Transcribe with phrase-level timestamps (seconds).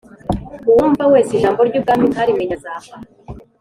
[0.69, 2.95] Uwumva wese ijambo ry ubwami ntarimenye azapfa